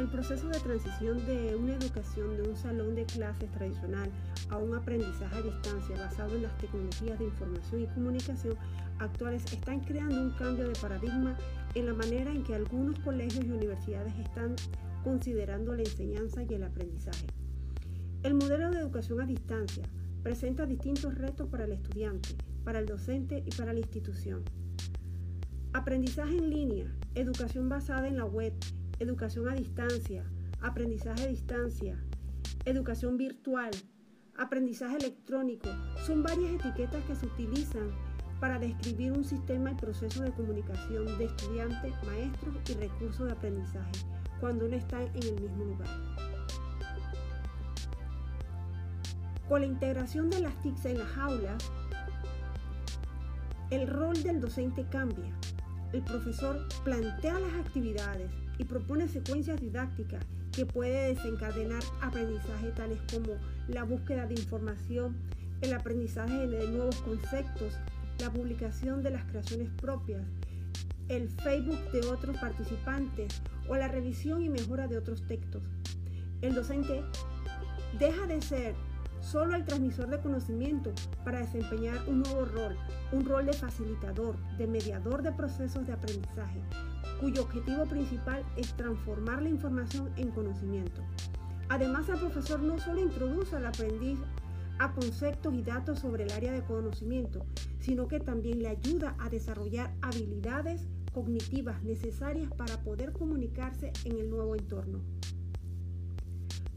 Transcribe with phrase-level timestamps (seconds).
[0.00, 4.10] El proceso de transición de una educación de un salón de clases tradicional
[4.48, 8.56] a un aprendizaje a distancia basado en las tecnologías de información y comunicación
[8.98, 11.36] actuales están creando un cambio de paradigma
[11.74, 14.56] en la manera en que algunos colegios y universidades están
[15.04, 17.26] considerando la enseñanza y el aprendizaje.
[18.22, 19.84] El modelo de educación a distancia
[20.22, 22.30] presenta distintos retos para el estudiante,
[22.64, 24.44] para el docente y para la institución.
[25.74, 28.54] Aprendizaje en línea, educación basada en la web,
[29.00, 30.24] educación a distancia,
[30.60, 31.98] aprendizaje a distancia,
[32.66, 33.70] educación virtual,
[34.36, 35.70] aprendizaje electrónico,
[36.06, 37.90] son varias etiquetas que se utilizan
[38.40, 43.92] para describir un sistema y proceso de comunicación de estudiantes, maestros y recursos de aprendizaje
[44.38, 45.88] cuando no están en el mismo lugar.
[49.48, 51.72] Con la integración de las TICs en las aulas,
[53.70, 55.34] el rol del docente cambia.
[55.92, 60.22] El profesor plantea las actividades, y propone secuencias didácticas
[60.52, 63.32] que puede desencadenar aprendizaje tales como
[63.68, 65.16] la búsqueda de información,
[65.62, 67.78] el aprendizaje de nuevos conceptos,
[68.18, 70.20] la publicación de las creaciones propias,
[71.08, 75.62] el Facebook de otros participantes o la revisión y mejora de otros textos.
[76.42, 77.02] El docente
[77.98, 78.74] deja de ser
[79.22, 80.92] solo el transmisor de conocimiento
[81.24, 82.76] para desempeñar un nuevo rol,
[83.12, 86.60] un rol de facilitador, de mediador de procesos de aprendizaje,
[87.20, 91.02] cuyo objetivo principal es transformar la información en conocimiento.
[91.68, 94.18] Además, el profesor no solo introduce al aprendiz
[94.78, 97.44] a conceptos y datos sobre el área de conocimiento,
[97.78, 104.30] sino que también le ayuda a desarrollar habilidades cognitivas necesarias para poder comunicarse en el
[104.30, 105.00] nuevo entorno.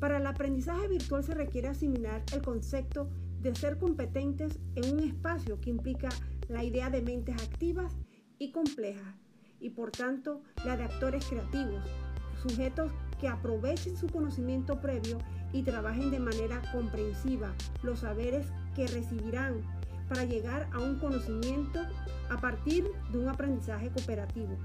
[0.00, 3.08] Para el aprendizaje virtual se requiere asimilar el concepto
[3.40, 6.08] de ser competentes en un espacio que implica
[6.48, 7.94] la idea de mentes activas
[8.38, 9.22] y complejas
[9.62, 11.82] y por tanto la de actores creativos,
[12.42, 15.18] sujetos que aprovechen su conocimiento previo
[15.52, 19.62] y trabajen de manera comprensiva los saberes que recibirán
[20.08, 21.80] para llegar a un conocimiento
[22.28, 24.58] a partir de un aprendizaje cooperativo.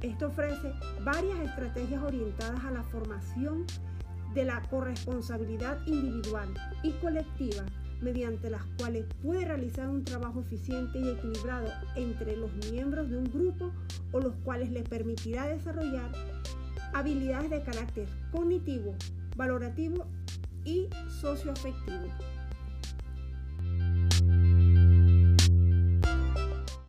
[0.00, 0.72] Esto ofrece
[1.04, 3.66] varias estrategias orientadas a la formación
[4.34, 6.48] de la corresponsabilidad individual
[6.82, 7.64] y colectiva
[8.02, 13.24] mediante las cuales puede realizar un trabajo eficiente y equilibrado entre los miembros de un
[13.24, 13.70] grupo
[14.12, 16.10] o los cuales le permitirá desarrollar
[16.92, 18.94] habilidades de carácter cognitivo,
[19.36, 20.06] valorativo
[20.64, 20.88] y
[21.20, 22.08] socioafectivo.